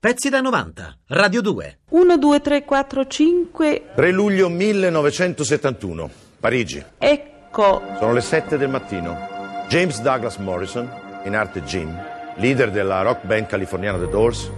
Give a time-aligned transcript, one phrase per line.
[0.00, 1.78] Pezzi da 90, Radio 2.
[1.90, 3.82] 1, 2, 3, 4, 5.
[3.94, 6.82] 3 luglio 1971, Parigi.
[6.96, 7.82] Ecco.
[7.98, 9.14] Sono le 7 del mattino.
[9.68, 10.90] James Douglas Morrison,
[11.26, 11.94] in arte Jim,
[12.36, 14.50] leader della rock band californiana The Doors,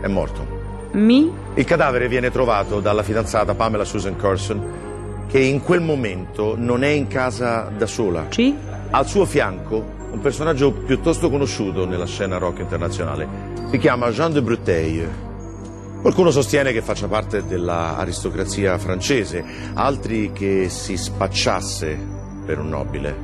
[0.00, 0.88] è morto.
[0.92, 1.30] Mi?
[1.52, 6.88] Il cadavere viene trovato dalla fidanzata Pamela Susan Curson, che in quel momento non è
[6.88, 8.24] in casa da sola.
[8.30, 8.56] Ci?
[8.88, 13.28] Al suo fianco un personaggio piuttosto conosciuto nella scena rock internazionale.
[13.70, 15.08] Si chiama Jean de Breteuil.
[16.00, 21.98] Qualcuno sostiene che faccia parte dell'aristocrazia francese, altri che si spacciasse
[22.46, 23.14] per un nobile.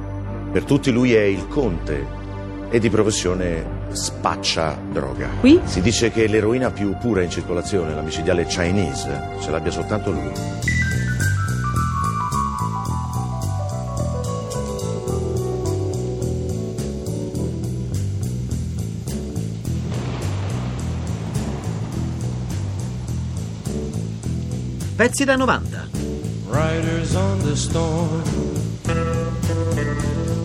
[0.52, 2.22] Per tutti lui è il conte
[2.70, 5.28] e di professione spaccia droga.
[5.40, 5.60] Qui?
[5.64, 10.32] Si dice che l'eroina più pura in circolazione, la micidiale Chinese, ce l'abbia soltanto lui.
[24.96, 25.88] Pezzi da 90.
[26.50, 28.22] Riders on the storm.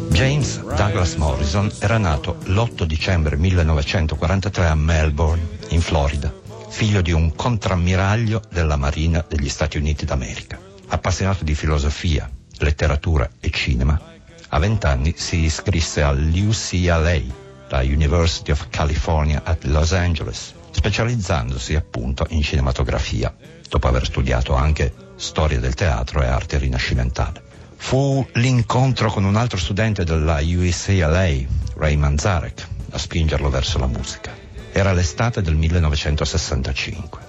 [0.10, 6.34] James Douglas Morrison era nato l'8 dicembre 1943 a Melbourne, in Florida,
[6.68, 10.60] figlio di un contrammiraglio della Marina degli Stati Uniti d'America.
[10.88, 14.02] Appassionato di filosofia, letteratura e cinema,
[14.48, 17.22] a vent'anni si iscrisse all'UCLA,
[17.70, 23.36] la University of California at Los Angeles, specializzandosi appunto in cinematografia,
[23.68, 27.44] dopo aver studiato anche storia del teatro e arte rinascimentale.
[27.76, 31.28] Fu l'incontro con un altro studente della UCLA,
[31.76, 34.32] Ray Manzarek, a spingerlo verso la musica.
[34.72, 37.28] Era l'estate del 1965.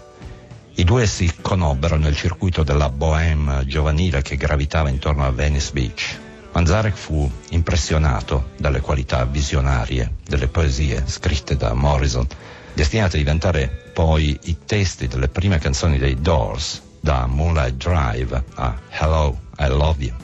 [0.77, 6.19] I due si conobbero nel circuito della bohème giovanile che gravitava intorno a Venice Beach.
[6.53, 12.27] Manzarek fu impressionato dalle qualità visionarie delle poesie scritte da Morrison,
[12.73, 18.79] destinate a diventare poi i testi delle prime canzoni dei Doors, da Moonlight Drive a
[18.91, 20.17] Hello, I Love You.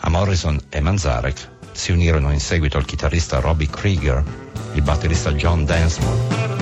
[0.00, 4.22] A Morrison e Manzarek si unirono in seguito il chitarrista Robbie Krieger,
[4.74, 6.52] il batterista John Densmore.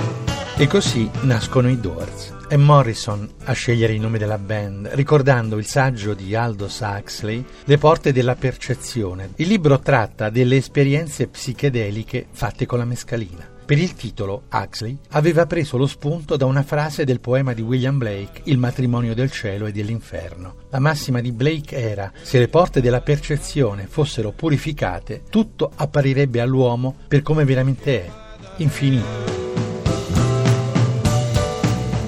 [0.55, 2.31] E così nascono i Doors.
[2.47, 7.77] È Morrison a scegliere il nome della band, ricordando il saggio di Aldous Huxley, Le
[7.77, 9.31] porte della percezione.
[9.37, 13.52] Il libro tratta delle esperienze psichedeliche fatte con la mescalina.
[13.65, 17.97] Per il titolo, Huxley aveva preso lo spunto da una frase del poema di William
[17.97, 20.55] Blake, Il matrimonio del cielo e dell'inferno.
[20.69, 26.93] La massima di Blake era: se le porte della percezione fossero purificate, tutto apparirebbe all'uomo
[27.07, 28.11] per come veramente è,
[28.57, 29.05] infinito.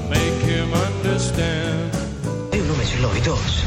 [0.09, 1.93] Make him understand.
[2.51, 3.63] Io un nome ce l'ho, i Doors.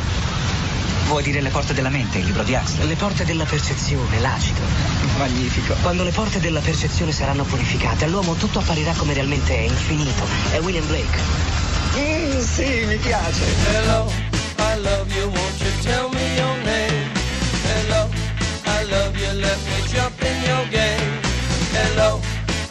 [1.09, 2.87] Vuoi dire le porte della mente, il libro di Huxley?
[2.87, 4.61] Le porte della percezione, l'acido.
[5.17, 5.73] Magnifico.
[5.81, 10.27] Quando le porte della percezione saranno purificate, all'uomo tutto apparirà come realmente è, infinito.
[10.53, 11.19] È William Blake.
[11.97, 13.43] Mm, sì, mi piace.
[13.73, 14.13] Hello,
[14.59, 15.31] I love you.
[15.31, 17.11] Won't you tell me your name?
[17.65, 18.11] Hello,
[18.67, 19.33] I love you.
[19.33, 21.21] Let me jump in your game.
[21.73, 22.21] Hello,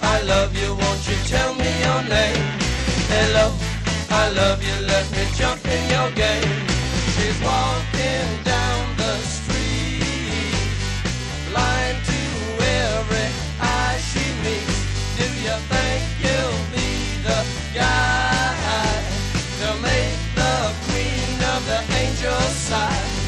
[0.04, 0.76] I love you.
[0.76, 2.46] Won't you tell me your name?
[3.10, 3.52] Hello,
[4.12, 4.86] I love you.
[4.86, 5.67] Let me jump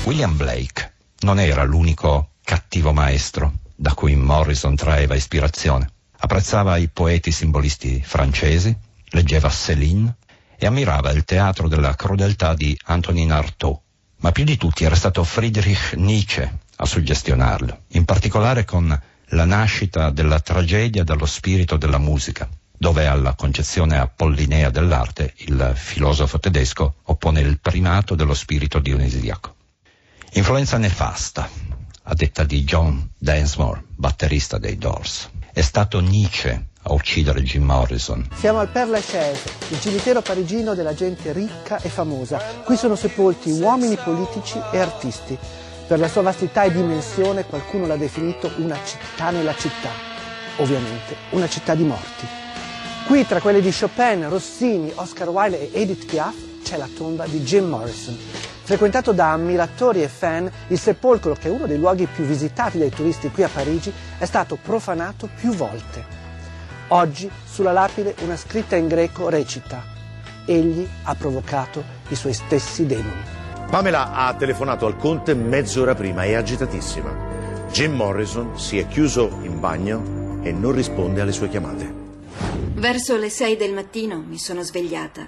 [0.10, 5.88] William Blake non era l'unico cattivo maestro da cui Morrison traeva ispirazione.
[6.18, 8.76] Apprezzava i poeti simbolisti francesi,
[9.10, 10.16] leggeva Céline
[10.58, 13.78] e ammirava il teatro della crudeltà di Antonin Artaud.
[14.22, 20.10] Ma più di tutti era stato Friedrich Nietzsche a suggestionarlo, in particolare con la nascita
[20.10, 27.42] della tragedia dallo spirito della musica, dove alla concezione apollinea dell'arte il filosofo tedesco oppone
[27.42, 29.54] il primato dello spirito dionisiaco.
[30.34, 31.50] Influenza nefasta,
[32.04, 35.28] a detta di John Densmore, batterista dei Doors.
[35.52, 38.28] È stato Nietzsche a uccidere Jim Morrison.
[38.36, 42.38] Siamo al Père Lachaise, il cimitero parigino della gente ricca e famosa.
[42.64, 45.36] Qui sono sepolti uomini politici e artisti.
[45.88, 49.90] Per la sua vastità e dimensione qualcuno l'ha definito una città nella città.
[50.58, 52.28] Ovviamente una città di morti.
[53.08, 57.42] Qui tra quelle di Chopin, Rossini, Oscar Wilde e Edith Piaf c'è la tomba di
[57.42, 58.18] Jim Morrison.
[58.70, 62.92] Frequentato da ammiratori e fan, il sepolcro, che è uno dei luoghi più visitati dai
[62.92, 66.06] turisti qui a Parigi, è stato profanato più volte.
[66.90, 69.84] Oggi sulla lapide una scritta in greco recita
[70.46, 73.24] Egli ha provocato i suoi stessi demoni.
[73.72, 77.12] Pamela ha telefonato al conte mezz'ora prima, è agitatissima.
[77.72, 81.92] Jim Morrison si è chiuso in bagno e non risponde alle sue chiamate.
[82.76, 85.26] Verso le sei del mattino mi sono svegliata.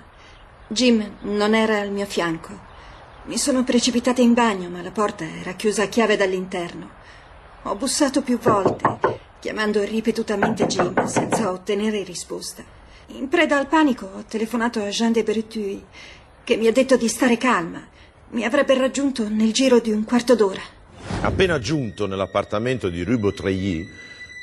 [0.68, 2.70] Jim non era al mio fianco.
[3.26, 6.90] Mi sono precipitata in bagno, ma la porta era chiusa a chiave dall'interno.
[7.64, 8.98] Ho bussato più volte,
[9.40, 12.64] chiamando ripetutamente Jim senza ottenere risposta.
[13.10, 15.84] In preda al panico ho telefonato a Jean de Breteuil,
[16.44, 17.88] che mi ha detto di stare calma.
[18.30, 20.62] Mi avrebbe raggiunto nel giro di un quarto d'ora.
[21.22, 23.88] Appena giunto nell'appartamento di Rue Beautreilly,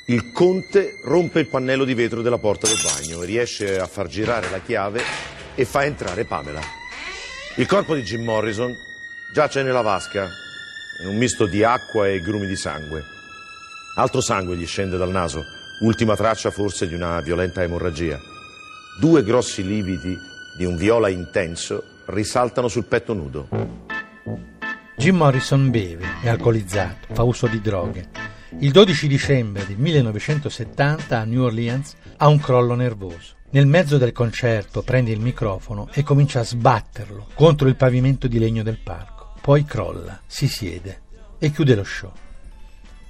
[0.07, 4.49] il conte rompe il pannello di vetro della porta del bagno riesce a far girare
[4.49, 5.01] la chiave
[5.53, 6.78] e fa entrare Pamela.
[7.55, 8.73] Il corpo di Jim Morrison
[9.33, 10.29] giace nella vasca,
[11.01, 13.03] in un misto di acqua e grumi di sangue.
[13.95, 15.43] Altro sangue gli scende dal naso,
[15.81, 18.19] ultima traccia forse di una violenta emorragia.
[18.99, 20.17] Due grossi lividi
[20.57, 23.47] di un viola intenso risaltano sul petto nudo.
[24.95, 28.09] Jim Morrison beve, è alcolizzato, fa uso di droghe.
[28.59, 33.37] Il 12 dicembre del 1970 a New Orleans ha un crollo nervoso.
[33.51, 38.37] Nel mezzo del concerto prende il microfono e comincia a sbatterlo contro il pavimento di
[38.37, 39.33] legno del parco.
[39.41, 41.01] Poi crolla, si siede
[41.39, 42.11] e chiude lo show.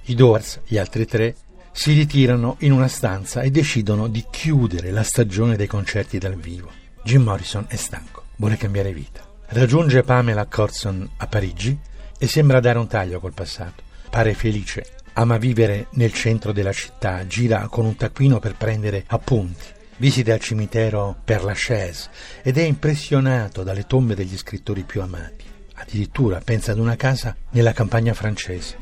[0.04, 1.36] I Doors, gli altri tre,
[1.72, 6.70] si ritirano in una stanza e decidono di chiudere la stagione dei concerti dal vivo.
[7.04, 9.20] Jim Morrison è stanco, vuole cambiare vita.
[9.48, 11.78] Raggiunge Pamela Corson a Parigi
[12.18, 13.82] e sembra dare un taglio col passato.
[14.08, 19.78] Pare felice, ama vivere nel centro della città, gira con un taccuino per prendere appunti,
[20.00, 22.08] visita il cimitero per la Chaise
[22.42, 25.44] ed è impressionato dalle tombe degli scrittori più amati.
[25.74, 28.76] Addirittura pensa ad una casa nella campagna francese.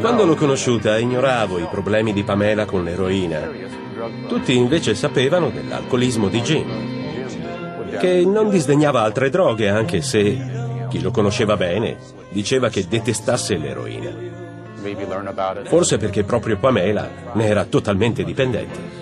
[0.00, 3.48] Quando l'ho conosciuta ignoravo i problemi di Pamela con l'eroina.
[4.26, 11.12] Tutti invece sapevano dell'alcolismo di Jim, che non disdegnava altre droghe anche se chi lo
[11.12, 11.96] conosceva bene
[12.30, 14.10] diceva che detestasse l'eroina.
[15.64, 18.97] Forse perché proprio Pamela ne era totalmente dipendente.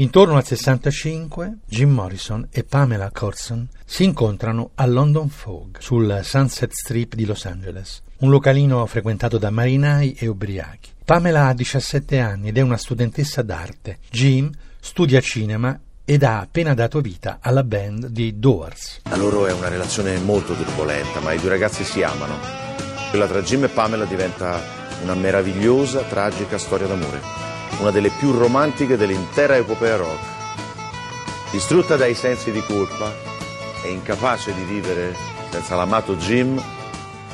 [0.00, 6.70] Intorno al 65, Jim Morrison e Pamela Corson si incontrano a London Fog, sul Sunset
[6.70, 10.90] Strip di Los Angeles, un localino frequentato da marinai e ubriachi.
[11.04, 13.98] Pamela ha 17 anni ed è una studentessa d'arte.
[14.08, 14.48] Jim
[14.78, 19.00] studia cinema ed ha appena dato vita alla band di Doors.
[19.10, 22.36] La loro è una relazione molto turbolenta, ma i due ragazzi si amano.
[23.10, 24.62] Quella tra Jim e Pamela diventa
[25.02, 27.47] una meravigliosa, tragica storia d'amore
[27.80, 30.36] una delle più romantiche dell'intera epopea rock.
[31.50, 33.12] Distrutta dai sensi di colpa
[33.82, 35.14] e incapace di vivere
[35.50, 36.62] senza l'amato Jim,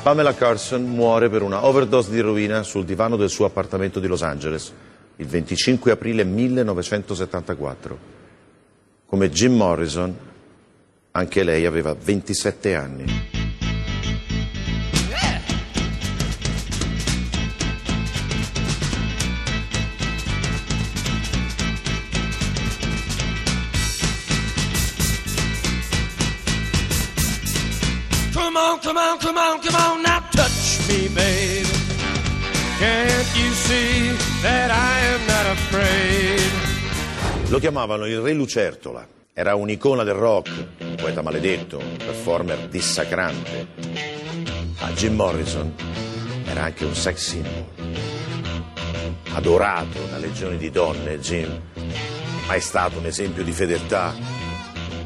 [0.01, 4.21] Pamela Carson muore per una overdose di eroina sul divano del suo appartamento di Los
[4.21, 4.73] Angeles
[5.17, 8.13] il 25 aprile 1974.
[9.05, 10.15] Come Jim Morrison,
[11.11, 13.34] anche lei aveva 27 anni.
[28.75, 31.67] On, come on, come on, come on, now touch me, baby.
[32.77, 34.11] Can't you see
[34.41, 36.51] that I am not afraid?
[37.49, 39.07] Lo chiamavano il Re Lucertola.
[39.33, 40.49] Era un'icona del rock,
[40.79, 43.67] un poeta maledetto, un performer dissacrante.
[44.79, 45.73] Ma Jim Morrison
[46.45, 47.65] era anche un sex symbol.
[49.33, 51.61] Adorato da legioni di donne, Jim,
[52.47, 54.13] ma è stato un esempio di fedeltà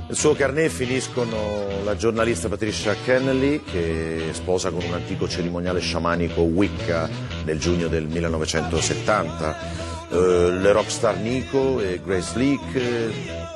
[0.10, 6.42] nel suo carnet finiscono la giornalista Patricia Kennelly che sposa con un antico cerimoniale sciamanico
[6.42, 7.08] Wicca
[7.46, 9.58] nel giugno del 1970,
[10.10, 13.12] eh, le rockstar Nico e Grace Leak,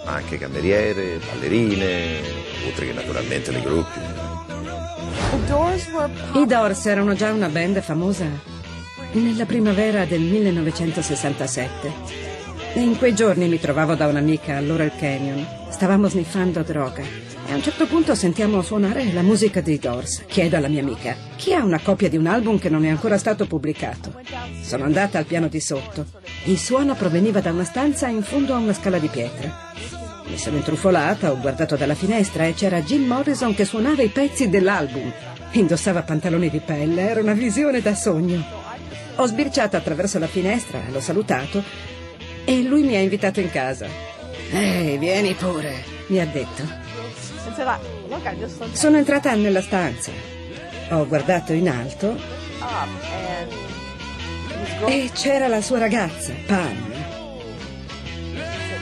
[0.06, 2.20] ma anche cameriere, ballerine,
[2.68, 4.00] oltre che naturalmente le gruppi.
[6.36, 8.28] I Doors erano già una band famosa
[9.14, 11.92] nella primavera del 1967.
[12.76, 15.62] E in quei giorni mi trovavo da un'amica a Laurel Canyon.
[15.84, 17.02] Stavamo sniffando droga.
[17.02, 20.24] E a un certo punto sentiamo suonare la musica dei Doors.
[20.28, 23.18] Chiedo alla mia amica, chi ha una copia di un album che non è ancora
[23.18, 24.13] stato pubblicato?
[24.62, 26.06] Sono andata al piano di sotto.
[26.46, 29.74] Il suono proveniva da una stanza in fondo a una scala di pietra.
[30.28, 34.48] Mi sono intrufolata, ho guardato dalla finestra e c'era Jim Morrison che suonava i pezzi
[34.48, 35.12] dell'album.
[35.52, 38.42] Indossava pantaloni di pelle, era una visione da sogno.
[39.16, 41.62] Ho sbirciato attraverso la finestra, l'ho salutato
[42.46, 44.12] e lui mi ha invitato in casa.
[44.54, 46.64] Ehi, vieni pure, mi ha detto.
[48.72, 50.12] Sono entrata nella stanza.
[50.92, 52.16] Ho guardato in alto
[54.86, 56.94] e c'era la sua ragazza, Pam,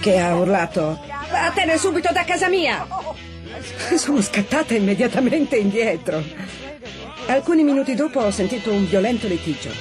[0.02, 1.00] che ha urlato
[1.32, 2.86] Vattene subito da casa mia!
[3.96, 6.22] Sono scattata immediatamente indietro.
[7.28, 9.72] Alcuni minuti dopo ho sentito un violento litigio.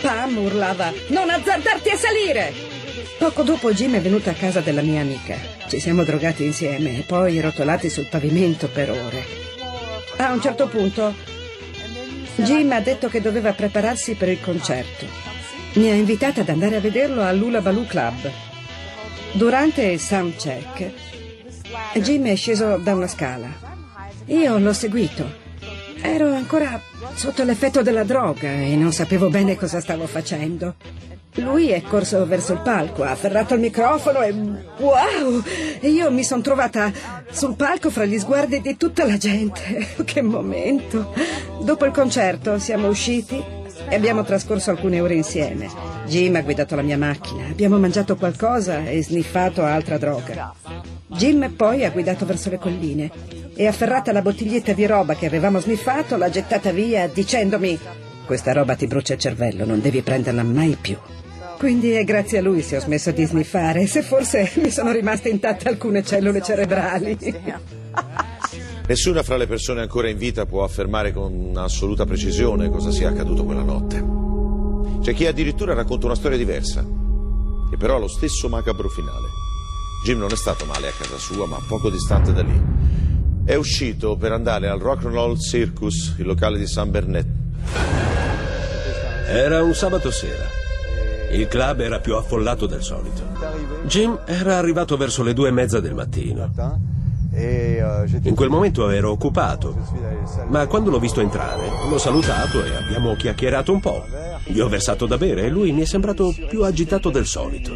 [0.00, 2.79] Pam urlava: Non azzardarti a salire!
[3.18, 5.36] Poco dopo Jim è venuto a casa della mia amica.
[5.68, 9.24] Ci siamo drogati insieme e poi rotolati sul pavimento per ore.
[10.16, 11.14] A un certo punto
[12.36, 15.06] Jim ha detto che doveva prepararsi per il concerto.
[15.74, 18.30] Mi ha invitata ad andare a vederlo all'Ula Baloo Club.
[19.32, 20.90] Durante il sound check,
[21.94, 23.48] Jim è sceso da una scala.
[24.26, 25.48] Io l'ho seguito.
[26.02, 26.80] Ero ancora
[27.14, 30.74] sotto l'effetto della droga e non sapevo bene cosa stavo facendo.
[31.40, 35.42] Lui è corso verso il palco, ha afferrato il microfono e wow!
[35.80, 36.92] E io mi sono trovata
[37.30, 39.86] sul palco fra gli sguardi di tutta la gente.
[40.04, 41.14] Che momento!
[41.62, 43.42] Dopo il concerto siamo usciti
[43.88, 45.68] e abbiamo trascorso alcune ore insieme.
[46.06, 50.52] Jim ha guidato la mia macchina, abbiamo mangiato qualcosa e sniffato altra droga.
[51.06, 53.10] Jim poi ha guidato verso le colline
[53.54, 57.78] e afferrata la bottiglietta di roba che avevamo sniffato l'ha gettata via dicendomi
[58.30, 60.96] questa roba ti brucia il cervello, non devi prenderla mai più.
[61.60, 65.28] Quindi è grazie a lui se ho smesso di sniffare, se forse mi sono rimaste
[65.28, 67.18] intatte alcune cellule cerebrali.
[68.88, 73.44] Nessuna fra le persone ancora in vita può affermare con assoluta precisione cosa sia accaduto
[73.44, 74.02] quella notte.
[75.02, 76.82] C'è chi addirittura racconta una storia diversa,
[77.68, 79.26] che però ha lo stesso macabro finale.
[80.02, 82.58] Jim non è stato male a casa sua, ma poco distante da lì.
[83.44, 87.28] È uscito per andare al Rock and Roll Circus, il locale di San Bernett.
[89.28, 90.59] Era un sabato sera.
[91.30, 93.22] Il club era più affollato del solito.
[93.84, 96.50] Jim era arrivato verso le due e mezza del mattino.
[97.32, 99.76] In quel momento ero occupato,
[100.48, 104.04] ma quando l'ho visto entrare l'ho salutato e abbiamo chiacchierato un po'.
[104.46, 107.72] Gli ho versato da bere e lui mi è sembrato più agitato del solito.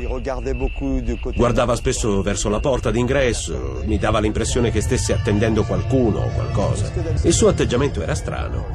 [1.36, 6.90] Guardava spesso verso la porta d'ingresso, mi dava l'impressione che stesse attendendo qualcuno o qualcosa.
[7.22, 8.66] Il suo atteggiamento era strano.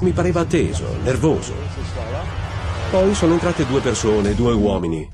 [0.00, 1.52] Mi pareva teso, nervoso.
[2.90, 5.08] Poi sono entrate due persone, due uomini,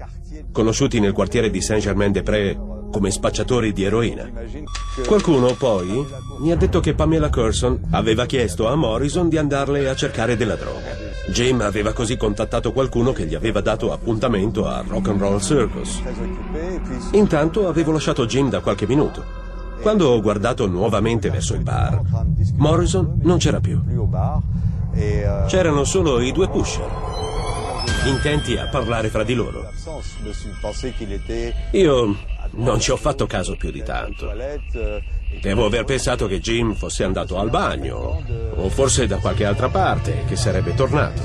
[0.53, 2.57] conosciuti nel quartiere di Saint-Germain-des-Prés
[2.91, 4.31] come spacciatori di eroina.
[5.07, 6.07] Qualcuno poi
[6.41, 10.57] mi ha detto che Pamela Curson aveva chiesto a Morrison di andarle a cercare della
[10.57, 11.11] droga.
[11.31, 16.03] Jim aveva così contattato qualcuno che gli aveva dato appuntamento a Rock and Roll Circus.
[17.13, 19.25] Intanto avevo lasciato Jim da qualche minuto.
[19.81, 22.03] Quando ho guardato nuovamente verso il bar,
[22.57, 23.81] Morrison non c'era più.
[25.47, 26.87] C'erano solo i due pusher,
[28.05, 29.71] intenti a parlare fra di loro.
[31.73, 32.17] Io
[32.51, 34.33] non ci ho fatto caso più di tanto.
[35.41, 38.23] Devo aver pensato che Jim fosse andato al bagno,
[38.55, 41.23] o forse da qualche altra parte, che sarebbe tornato.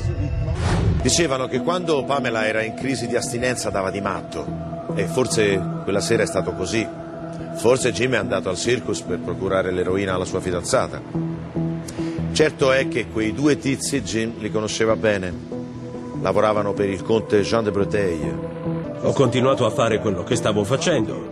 [1.01, 5.99] Dicevano che quando Pamela era in crisi di astinenza dava di matto, e forse quella
[5.99, 6.87] sera è stato così.
[7.55, 11.01] Forse Jim è andato al circus per procurare l'eroina alla sua fidanzata.
[12.31, 15.56] Certo è che quei due tizi Jim li conosceva bene.
[16.21, 18.39] Lavoravano per il conte Jean de Breteuil.
[19.01, 21.29] Ho continuato a fare quello che stavo facendo,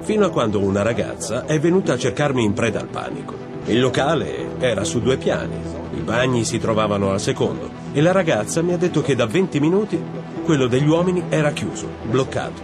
[0.00, 3.34] fino a quando una ragazza è venuta a cercarmi in preda al panico.
[3.66, 5.56] Il locale era su due piani,
[5.94, 9.60] i bagni si trovavano al secondo e la ragazza mi ha detto che da 20
[9.60, 10.02] minuti
[10.44, 12.62] quello degli uomini era chiuso, bloccato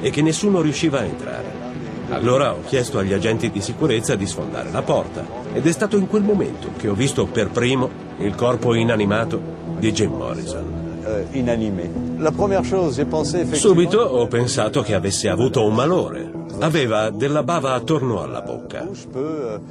[0.00, 1.66] e che nessuno riusciva a entrare.
[2.10, 6.06] Allora ho chiesto agli agenti di sicurezza di sfondare la porta ed è stato in
[6.06, 9.40] quel momento che ho visto per primo il corpo inanimato
[9.78, 10.87] di Jim Morrison.
[13.52, 16.32] Subito ho pensato che avesse avuto un malore.
[16.60, 18.88] Aveva della bava attorno alla bocca.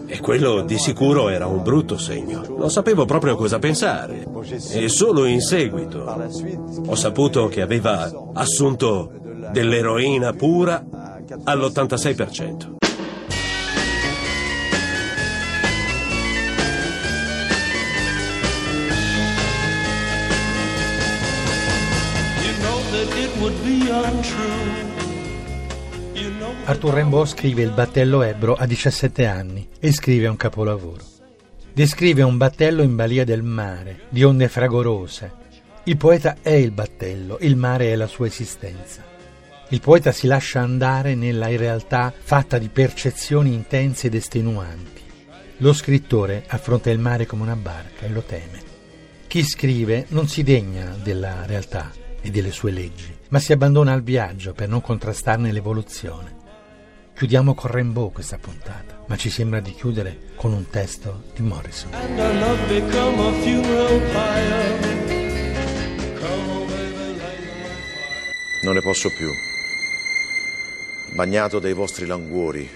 [0.05, 2.43] E quello di sicuro era un brutto segno.
[2.57, 4.25] Non sapevo proprio cosa pensare.
[4.71, 6.05] E solo in seguito
[6.85, 9.11] ho saputo che aveva assunto
[9.51, 10.83] dell'eroina pura
[11.43, 12.75] all'86%.
[26.65, 31.03] Arthur Rimbaud scrive Il battello Ebro a 17 anni e scrive un capolavoro.
[31.71, 35.31] Descrive un battello in balia del mare, di onde fragorose.
[35.83, 39.03] Il poeta è il battello, il mare è la sua esistenza.
[39.69, 45.01] Il poeta si lascia andare nella realtà fatta di percezioni intense ed estenuanti.
[45.57, 48.61] Lo scrittore affronta il mare come una barca e lo teme.
[49.27, 51.91] Chi scrive non si degna della realtà
[52.21, 56.35] e delle sue leggi, ma si abbandona al viaggio per non contrastarne l'evoluzione.
[57.15, 61.89] Chiudiamo con Rainbow questa puntata, ma ci sembra di chiudere con un testo di Morrison.
[68.63, 69.29] Non ne posso più.
[71.15, 72.69] Bagnato dai vostri languori,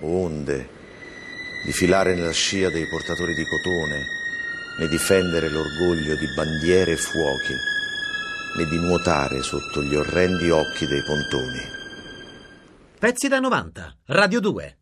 [0.00, 0.68] onde,
[1.64, 4.06] di filare nella scia dei portatori di cotone,
[4.78, 7.54] né difendere l'orgoglio di bandiere e fuochi,
[8.56, 11.60] né di nuotare sotto gli orrendi occhi dei pontoni.
[12.98, 13.96] Pezzi da 90.
[14.06, 14.79] Radio 2.